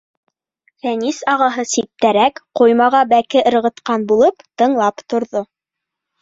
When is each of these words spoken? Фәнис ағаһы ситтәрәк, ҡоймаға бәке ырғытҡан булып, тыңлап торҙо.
Фәнис 0.85 1.19
ағаһы 1.33 1.65
ситтәрәк, 1.71 2.41
ҡоймаға 2.61 3.03
бәке 3.11 3.45
ырғытҡан 3.51 4.07
булып, 4.13 4.43
тыңлап 4.63 5.05
торҙо. 5.15 5.45